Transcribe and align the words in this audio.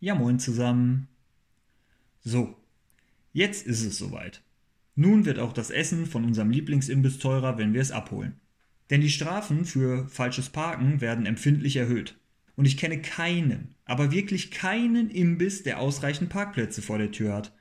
Ja, 0.00 0.14
moin 0.14 0.38
zusammen. 0.38 1.08
So, 2.20 2.56
jetzt 3.32 3.66
ist 3.66 3.84
es 3.84 3.98
soweit. 3.98 4.42
Nun 4.94 5.24
wird 5.24 5.40
auch 5.40 5.52
das 5.52 5.70
Essen 5.70 6.06
von 6.06 6.24
unserem 6.24 6.50
Lieblingsimbiss 6.50 7.18
teurer, 7.18 7.58
wenn 7.58 7.74
wir 7.74 7.80
es 7.80 7.90
abholen. 7.90 8.34
Denn 8.90 9.00
die 9.00 9.10
Strafen 9.10 9.64
für 9.64 10.08
falsches 10.08 10.50
Parken 10.50 11.00
werden 11.00 11.26
empfindlich 11.26 11.76
erhöht. 11.76 12.16
Und 12.54 12.64
ich 12.64 12.76
kenne 12.76 13.02
keinen, 13.02 13.74
aber 13.84 14.12
wirklich 14.12 14.52
keinen 14.52 15.10
Imbiss, 15.10 15.64
der 15.64 15.80
ausreichend 15.80 16.30
Parkplätze 16.30 16.80
vor 16.80 16.98
der 16.98 17.10
Tür 17.10 17.34
hat. 17.34 17.52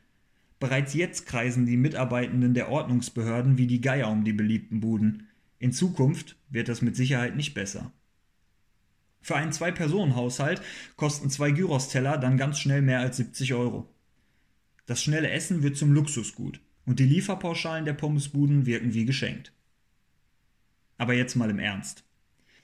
Bereits 0.59 0.93
jetzt 0.93 1.25
kreisen 1.25 1.65
die 1.65 1.77
Mitarbeitenden 1.77 2.53
der 2.53 2.69
Ordnungsbehörden 2.69 3.57
wie 3.57 3.67
die 3.67 3.81
Geier 3.81 4.09
um 4.09 4.23
die 4.23 4.33
beliebten 4.33 4.79
Buden. 4.79 5.27
In 5.57 5.71
Zukunft 5.71 6.35
wird 6.49 6.69
das 6.69 6.83
mit 6.83 6.95
Sicherheit 6.95 7.35
nicht 7.35 7.55
besser. 7.55 7.91
Für 9.27 9.35
einen 9.35 9.51
Zwei-Personen-Haushalt 9.51 10.61
kosten 10.95 11.29
zwei 11.29 11.51
Gyros-Teller 11.51 12.17
dann 12.17 12.37
ganz 12.37 12.59
schnell 12.59 12.81
mehr 12.81 13.01
als 13.01 13.17
70 13.17 13.55
Euro. 13.55 13.93
Das 14.85 15.03
schnelle 15.03 15.29
Essen 15.29 15.63
wird 15.63 15.75
zum 15.75 15.91
Luxusgut 15.91 16.61
und 16.85 16.99
die 16.99 17.05
Lieferpauschalen 17.05 17.83
der 17.83 17.91
Pommesbuden 17.91 18.65
wirken 18.65 18.93
wie 18.93 19.03
geschenkt. 19.03 19.51
Aber 20.97 21.13
jetzt 21.13 21.35
mal 21.35 21.49
im 21.49 21.59
Ernst. 21.59 22.05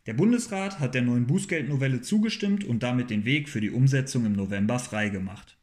Der 0.05 0.13
Bundesrat 0.13 0.79
hat 0.79 0.95
der 0.95 1.01
neuen 1.01 1.27
Bußgeldnovelle 1.27 1.99
zugestimmt 1.99 2.63
und 2.63 2.81
damit 2.81 3.09
den 3.09 3.25
Weg 3.25 3.49
für 3.49 3.59
die 3.59 3.71
Umsetzung 3.71 4.25
im 4.25 4.31
November 4.31 4.79
freigemacht. 4.79 5.57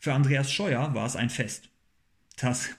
Für 0.00 0.12
Andreas 0.12 0.50
Scheuer 0.50 0.92
war 0.92 1.06
es 1.06 1.14
ein 1.14 1.30
Fest. 1.30 1.70
Das 2.36 2.70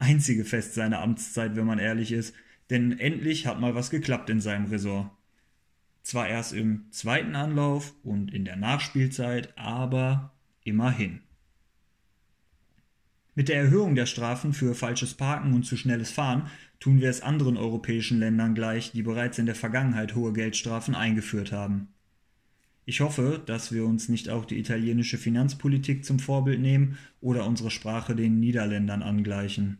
einzige 0.00 0.44
Fest 0.44 0.74
seiner 0.74 0.98
Amtszeit, 0.98 1.54
wenn 1.54 1.66
man 1.66 1.78
ehrlich 1.78 2.10
ist, 2.10 2.34
denn 2.70 2.98
endlich 2.98 3.46
hat 3.46 3.60
mal 3.60 3.76
was 3.76 3.90
geklappt 3.90 4.28
in 4.28 4.40
seinem 4.40 4.66
Ressort. 4.66 5.12
Zwar 6.02 6.28
erst 6.28 6.52
im 6.52 6.90
zweiten 6.90 7.36
Anlauf 7.36 7.94
und 8.02 8.32
in 8.34 8.44
der 8.44 8.56
Nachspielzeit, 8.56 9.56
aber 9.56 10.32
immerhin. 10.64 11.20
Mit 13.34 13.48
der 13.48 13.56
Erhöhung 13.56 13.94
der 13.94 14.06
Strafen 14.06 14.52
für 14.52 14.74
falsches 14.74 15.14
Parken 15.14 15.54
und 15.54 15.64
zu 15.64 15.76
schnelles 15.76 16.10
Fahren 16.10 16.50
tun 16.80 17.00
wir 17.00 17.08
es 17.08 17.22
anderen 17.22 17.56
europäischen 17.56 18.18
Ländern 18.18 18.54
gleich, 18.54 18.92
die 18.92 19.02
bereits 19.02 19.38
in 19.38 19.46
der 19.46 19.54
Vergangenheit 19.54 20.14
hohe 20.14 20.32
Geldstrafen 20.32 20.94
eingeführt 20.94 21.52
haben. 21.52 21.88
Ich 22.84 23.00
hoffe, 23.00 23.40
dass 23.46 23.72
wir 23.72 23.86
uns 23.86 24.08
nicht 24.08 24.28
auch 24.28 24.44
die 24.44 24.58
italienische 24.58 25.16
Finanzpolitik 25.16 26.04
zum 26.04 26.18
Vorbild 26.18 26.60
nehmen 26.60 26.98
oder 27.20 27.46
unsere 27.46 27.70
Sprache 27.70 28.16
den 28.16 28.40
Niederländern 28.40 29.02
angleichen. 29.02 29.78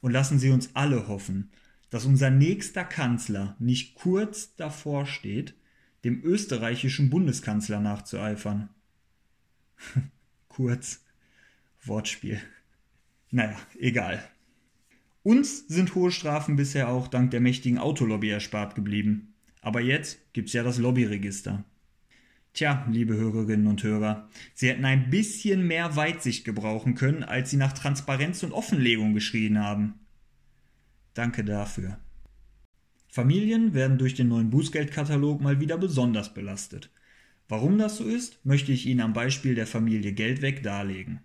Und 0.00 0.12
lassen 0.12 0.38
Sie 0.38 0.50
uns 0.50 0.70
alle 0.74 1.08
hoffen, 1.08 1.50
dass 1.90 2.04
unser 2.04 2.30
nächster 2.30 2.84
Kanzler 2.84 3.56
nicht 3.58 3.94
kurz 3.94 4.54
davor 4.56 5.06
steht, 5.06 5.54
dem 6.04 6.22
österreichischen 6.22 7.10
Bundeskanzler 7.10 7.80
nachzueifern. 7.80 8.68
kurz. 10.48 11.04
Wortspiel. 11.84 12.40
Naja, 13.30 13.56
egal. 13.78 14.22
Uns 15.22 15.66
sind 15.68 15.94
hohe 15.94 16.10
Strafen 16.10 16.56
bisher 16.56 16.88
auch 16.88 17.08
dank 17.08 17.30
der 17.30 17.40
mächtigen 17.40 17.78
Autolobby 17.78 18.30
erspart 18.30 18.74
geblieben. 18.74 19.34
Aber 19.60 19.80
jetzt 19.80 20.32
gibt's 20.32 20.52
ja 20.52 20.62
das 20.62 20.78
Lobbyregister. 20.78 21.64
Tja, 22.54 22.86
liebe 22.90 23.14
Hörerinnen 23.14 23.66
und 23.66 23.82
Hörer, 23.82 24.28
Sie 24.54 24.68
hätten 24.68 24.84
ein 24.84 25.10
bisschen 25.10 25.66
mehr 25.66 25.96
Weitsicht 25.96 26.44
gebrauchen 26.44 26.94
können, 26.94 27.22
als 27.22 27.50
Sie 27.50 27.56
nach 27.56 27.72
Transparenz 27.72 28.42
und 28.42 28.52
Offenlegung 28.52 29.14
geschrien 29.14 29.58
haben. 29.62 29.94
Danke 31.18 31.42
dafür. 31.42 31.98
Familien 33.08 33.74
werden 33.74 33.98
durch 33.98 34.14
den 34.14 34.28
neuen 34.28 34.50
Bußgeldkatalog 34.50 35.40
mal 35.40 35.58
wieder 35.58 35.76
besonders 35.76 36.32
belastet. 36.32 36.92
Warum 37.48 37.76
das 37.76 37.96
so 37.96 38.04
ist, 38.04 38.38
möchte 38.46 38.70
ich 38.70 38.86
Ihnen 38.86 39.00
am 39.00 39.14
Beispiel 39.14 39.56
der 39.56 39.66
Familie 39.66 40.12
Geldweg 40.12 40.62
darlegen. 40.62 41.18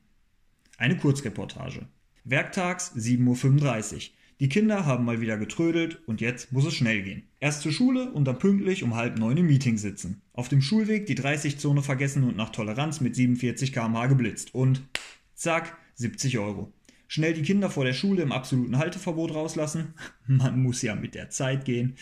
Eine 0.79 0.97
Kurzreportage. 0.97 1.85
Werktags 2.23 2.95
7.35 2.95 3.93
Uhr. 3.93 4.01
Die 4.39 4.49
Kinder 4.49 4.87
haben 4.87 5.05
mal 5.05 5.21
wieder 5.21 5.37
getrödelt 5.37 6.01
und 6.07 6.21
jetzt 6.21 6.51
muss 6.51 6.65
es 6.65 6.73
schnell 6.73 7.03
gehen. 7.03 7.27
Erst 7.39 7.61
zur 7.61 7.71
Schule 7.71 8.11
und 8.13 8.25
dann 8.25 8.39
pünktlich 8.39 8.81
um 8.81 8.95
halb 8.95 9.19
neun 9.19 9.37
im 9.37 9.45
Meeting 9.45 9.77
sitzen. 9.77 10.23
Auf 10.33 10.49
dem 10.49 10.63
Schulweg 10.63 11.05
die 11.05 11.15
30-Zone 11.15 11.83
vergessen 11.83 12.23
und 12.23 12.35
nach 12.35 12.49
Toleranz 12.49 12.99
mit 12.99 13.15
47 13.15 13.71
km/h 13.71 14.07
geblitzt. 14.07 14.55
Und 14.55 14.81
zack, 15.35 15.77
70 15.93 16.39
Euro. 16.39 16.73
Schnell 17.13 17.35
die 17.35 17.43
Kinder 17.43 17.69
vor 17.69 17.85
der 17.85 17.93
Schule 17.93 18.23
im 18.23 18.31
absoluten 18.31 18.79
Halteverbot 18.79 19.35
rauslassen. 19.35 19.93
Man 20.25 20.59
muss 20.63 20.81
ja 20.81 20.95
mit 20.95 21.13
der 21.13 21.29
Zeit 21.29 21.63
gehen. 21.63 21.93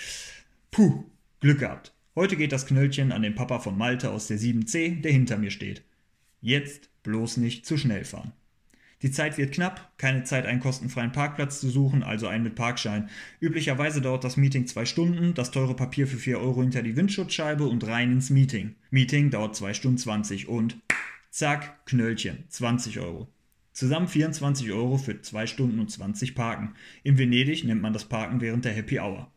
Puh, 0.72 1.04
Glück 1.42 1.60
gehabt. 1.60 1.94
Heute 2.16 2.38
geht 2.38 2.54
das 2.54 2.66
Knöllchen 2.66 3.12
an 3.12 3.22
den 3.22 3.36
Papa 3.36 3.60
von 3.60 3.78
Malte 3.78 4.10
aus 4.10 4.28
der 4.28 4.40
7C, 4.40 5.02
der 5.02 5.12
hinter 5.12 5.38
mir 5.38 5.52
steht. 5.52 5.84
Jetzt 6.40 6.90
bloß 7.04 7.36
nicht 7.36 7.66
zu 7.66 7.78
schnell 7.78 8.06
fahren. 8.06 8.32
Die 9.02 9.12
Zeit 9.12 9.38
wird 9.38 9.54
knapp, 9.54 9.92
keine 9.98 10.24
Zeit, 10.24 10.46
einen 10.46 10.62
kostenfreien 10.62 11.12
Parkplatz 11.12 11.60
zu 11.60 11.70
suchen, 11.70 12.04
also 12.04 12.28
einen 12.28 12.46
mit 12.46 12.56
Parkschein. 12.56 13.10
Üblicherweise 13.42 14.00
dauert 14.00 14.24
das 14.24 14.38
Meeting 14.38 14.66
zwei 14.66 14.86
Stunden, 14.86 15.34
das 15.34 15.52
teure 15.52 15.76
Papier 15.76 16.08
für 16.08 16.16
4 16.16 16.40
Euro 16.40 16.62
hinter 16.62 16.84
die 16.84 16.96
Windschutzscheibe 16.96 17.66
und 17.66 17.86
rein 17.86 18.14
ins 18.14 18.30
Meeting. 18.30 18.76
Meeting 18.92 19.30
dauert 19.30 19.58
2 19.58 19.74
Stunden 19.74 19.98
20 19.98 20.48
und 20.48 20.78
zack, 21.32 21.86
Knöllchen, 21.86 22.46
20 22.48 23.02
Euro. 23.02 23.28
Zusammen 23.74 24.08
24 24.08 24.72
Euro 24.72 24.98
für 24.98 25.22
2 25.22 25.48
Stunden 25.48 25.80
und 25.80 25.90
20 25.90 26.36
Parken. 26.36 26.76
In 27.04 27.18
Venedig 27.18 27.64
nennt 27.64 27.82
man 27.82 27.94
das 27.94 28.06
Parken 28.06 28.42
während 28.42 28.66
der 28.66 28.74
Happy 28.74 29.00
Hour. 29.00 29.32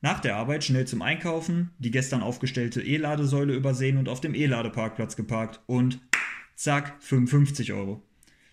Nach 0.00 0.20
der 0.20 0.36
Arbeit 0.36 0.62
schnell 0.62 0.86
zum 0.86 1.02
Einkaufen, 1.02 1.70
die 1.78 1.90
gestern 1.90 2.22
aufgestellte 2.22 2.80
E-Ladesäule 2.80 3.54
übersehen 3.54 3.96
und 3.96 4.08
auf 4.08 4.20
dem 4.20 4.34
E-Ladeparkplatz 4.34 5.16
geparkt 5.16 5.60
und 5.66 6.00
zack, 6.54 6.96
55 7.00 7.72
Euro. 7.72 8.02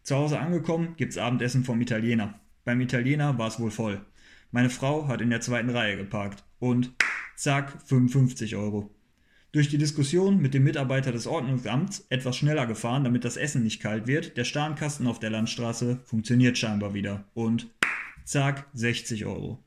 Zu 0.02 0.16
Hause 0.16 0.40
angekommen, 0.40 0.96
gibt's 0.98 1.18
Abendessen 1.18 1.64
vom 1.64 1.80
Italiener. 1.80 2.40
Beim 2.66 2.82
Italiener 2.82 3.38
war 3.38 3.50
es 3.50 3.60
wohl 3.60 3.72
voll. 3.72 4.04
Meine 4.52 4.70
Frau 4.70 5.08
hat 5.08 5.22
in 5.22 5.30
der 5.30 5.42
zweiten 5.42 5.70
Reihe 5.70 5.96
geparkt 5.96 6.44
und 6.60 6.92
zack, 7.36 7.82
55 7.86 8.56
Euro 8.56 8.90
durch 9.54 9.70
die 9.70 9.78
Diskussion 9.78 10.42
mit 10.42 10.56
dem 10.56 10.64
Mitarbeiter 10.64 11.12
des 11.12 11.28
Ordnungsamts 11.28 12.06
etwas 12.10 12.36
schneller 12.36 12.66
gefahren, 12.66 13.04
damit 13.04 13.24
das 13.24 13.38
Essen 13.38 13.64
nicht 13.64 13.82
kalt 13.82 14.08
wird. 14.08 14.36
Der 14.36 14.46
Starnkasten 14.46 15.08
auf 15.08 15.20
der 15.20 15.30
Landstraße 15.30 16.02
funktioniert 16.06 16.58
scheinbar 16.58 16.96
wieder. 16.96 17.24
Und 17.36 17.70
zack, 18.26 18.66
60 18.74 19.26
Euro. 19.26 19.64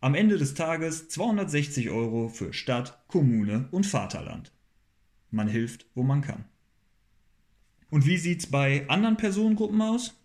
Am 0.00 0.14
Ende 0.14 0.38
des 0.38 0.54
Tages 0.54 1.08
260 1.08 1.90
Euro 1.90 2.28
für 2.28 2.54
Stadt, 2.54 3.06
Kommune 3.06 3.68
und 3.70 3.86
Vaterland. 3.86 4.50
Man 5.30 5.46
hilft, 5.46 5.86
wo 5.94 6.02
man 6.02 6.22
kann. 6.22 6.46
Und 7.90 8.06
wie 8.06 8.16
sieht's 8.16 8.46
bei 8.46 8.88
anderen 8.88 9.18
Personengruppen 9.18 9.82
aus? 9.82 10.18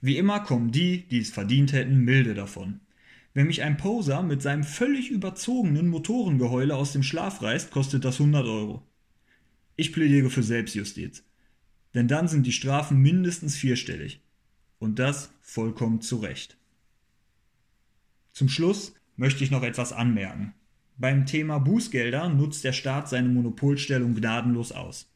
Wie 0.00 0.16
immer 0.16 0.40
kommen 0.40 0.72
die, 0.72 1.06
die 1.06 1.20
es 1.20 1.30
verdient 1.30 1.74
hätten, 1.74 1.98
milde 1.98 2.32
davon. 2.32 2.80
Wenn 3.32 3.46
mich 3.46 3.62
ein 3.62 3.76
Poser 3.76 4.22
mit 4.22 4.42
seinem 4.42 4.64
völlig 4.64 5.10
überzogenen 5.10 5.88
Motorengeheule 5.88 6.74
aus 6.74 6.92
dem 6.92 7.02
Schlaf 7.02 7.42
reißt, 7.42 7.70
kostet 7.70 8.04
das 8.04 8.18
100 8.18 8.44
Euro. 8.46 8.82
Ich 9.76 9.92
plädiere 9.92 10.30
für 10.30 10.42
Selbstjustiz. 10.42 11.24
Denn 11.94 12.08
dann 12.08 12.28
sind 12.28 12.46
die 12.46 12.52
Strafen 12.52 12.98
mindestens 12.98 13.56
vierstellig. 13.56 14.20
Und 14.78 14.98
das 14.98 15.32
vollkommen 15.40 16.00
zu 16.00 16.18
Recht. 16.18 16.56
Zum 18.32 18.48
Schluss 18.48 18.94
möchte 19.16 19.44
ich 19.44 19.50
noch 19.50 19.62
etwas 19.62 19.92
anmerken. 19.92 20.54
Beim 20.96 21.24
Thema 21.24 21.58
Bußgelder 21.58 22.28
nutzt 22.28 22.64
der 22.64 22.72
Staat 22.72 23.08
seine 23.08 23.28
Monopolstellung 23.28 24.14
gnadenlos 24.14 24.72
aus. 24.72 25.10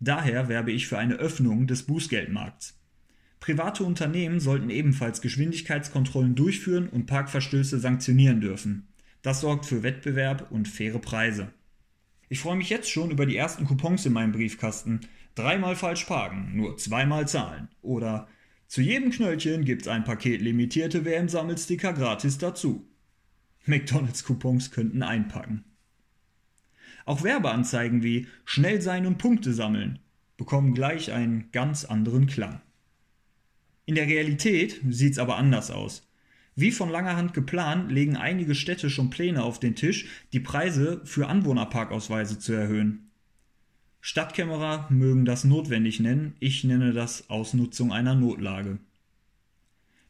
Daher 0.00 0.48
werbe 0.48 0.72
ich 0.72 0.86
für 0.86 0.98
eine 0.98 1.14
Öffnung 1.14 1.66
des 1.66 1.84
Bußgeldmarkts. 1.84 2.79
Private 3.40 3.84
Unternehmen 3.84 4.38
sollten 4.38 4.68
ebenfalls 4.68 5.22
Geschwindigkeitskontrollen 5.22 6.34
durchführen 6.34 6.88
und 6.88 7.06
Parkverstöße 7.06 7.80
sanktionieren 7.80 8.40
dürfen. 8.42 8.86
Das 9.22 9.40
sorgt 9.40 9.66
für 9.66 9.82
Wettbewerb 9.82 10.50
und 10.50 10.68
faire 10.68 10.98
Preise. 10.98 11.48
Ich 12.28 12.40
freue 12.40 12.56
mich 12.56 12.70
jetzt 12.70 12.90
schon 12.90 13.10
über 13.10 13.26
die 13.26 13.36
ersten 13.36 13.64
Coupons 13.64 14.06
in 14.06 14.12
meinem 14.12 14.32
Briefkasten. 14.32 15.00
Dreimal 15.34 15.74
falsch 15.74 16.04
parken, 16.04 16.52
nur 16.54 16.76
zweimal 16.76 17.26
zahlen. 17.26 17.68
Oder 17.82 18.28
zu 18.68 18.82
jedem 18.82 19.10
Knöllchen 19.10 19.64
gibt's 19.64 19.88
ein 19.88 20.04
Paket 20.04 20.40
limitierte 20.42 21.04
WM-Sammelsticker 21.04 21.92
gratis 21.92 22.38
dazu. 22.38 22.86
McDonalds-Coupons 23.64 24.70
könnten 24.70 25.02
einpacken. 25.02 25.64
Auch 27.04 27.24
Werbeanzeigen 27.24 28.02
wie 28.02 28.26
Schnell 28.44 28.80
sein 28.80 29.06
und 29.06 29.18
Punkte 29.18 29.52
sammeln 29.54 29.98
bekommen 30.36 30.72
gleich 30.72 31.12
einen 31.12 31.50
ganz 31.52 31.84
anderen 31.84 32.26
Klang. 32.26 32.60
In 33.90 33.96
der 33.96 34.06
Realität 34.06 34.80
sieht 34.88 35.14
es 35.14 35.18
aber 35.18 35.36
anders 35.36 35.72
aus. 35.72 36.08
Wie 36.54 36.70
von 36.70 36.90
langer 36.90 37.16
Hand 37.16 37.34
geplant, 37.34 37.90
legen 37.90 38.16
einige 38.16 38.54
Städte 38.54 38.88
schon 38.88 39.10
Pläne 39.10 39.42
auf 39.42 39.58
den 39.58 39.74
Tisch, 39.74 40.06
die 40.32 40.38
Preise 40.38 41.00
für 41.02 41.26
Anwohnerparkausweise 41.26 42.38
zu 42.38 42.52
erhöhen. 42.52 43.10
Stadtkämmerer 44.00 44.86
mögen 44.90 45.24
das 45.24 45.42
notwendig 45.42 45.98
nennen, 45.98 46.36
ich 46.38 46.62
nenne 46.62 46.92
das 46.92 47.30
Ausnutzung 47.30 47.92
einer 47.92 48.14
Notlage. 48.14 48.78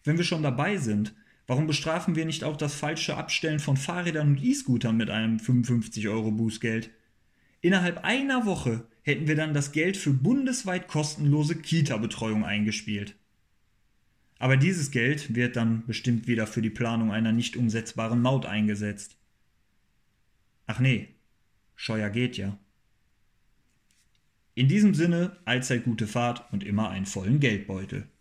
Wenn 0.05 0.19
wir 0.19 0.25
schon 0.25 0.43
dabei 0.43 0.77
sind, 0.77 1.15
warum 1.47 1.67
bestrafen 1.67 2.17
wir 2.17 2.27
nicht 2.27 2.45
auch 2.45 2.59
das 2.59 2.75
falsche 2.75 3.17
Abstellen 3.17 3.61
von 3.61 3.79
Fahrrädern 3.79 4.33
und 4.33 4.45
E-Scootern 4.45 4.99
mit 4.99 5.09
einem 5.09 5.39
55 5.39 6.07
Euro 6.07 6.33
Bußgeld? 6.33 6.91
Innerhalb 7.63 8.05
einer 8.05 8.45
Woche 8.45 8.87
hätten 9.01 9.27
wir 9.27 9.37
dann 9.37 9.55
das 9.55 9.73
Geld 9.73 9.97
für 9.97 10.13
bundesweit 10.13 10.87
kostenlose 10.87 11.57
Kita-Betreuung 11.57 12.45
eingespielt. 12.45 13.15
Aber 14.41 14.57
dieses 14.57 14.91
Geld 14.91 15.35
wird 15.37 15.55
dann 15.55 15.87
bestimmt 15.87 16.27
wieder 16.27 16.47
für 16.47 16.63
die 16.63 16.71
Planung 16.71 17.13
einer 17.13 17.31
nicht 17.31 17.59
umsetzbaren 17.59 18.23
Maut 18.23 18.47
eingesetzt. 18.47 19.19
Ach 20.67 20.81
nee, 20.81 21.15
Scheuer 21.77 22.09
geht 22.09 22.39
ja. 22.39 22.59
In 24.55 24.67
diesem 24.67 24.95
Sinne, 24.95 25.37
allzeit 25.45 25.85
gute 25.85 26.07
Fahrt 26.07 26.51
und 26.53 26.65
immer 26.65 26.89
einen 26.89 27.05
vollen 27.05 27.39
Geldbeutel. 27.39 28.09